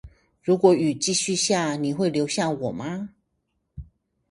[0.41, 3.09] 如果雨繼續下，你會留下我嗎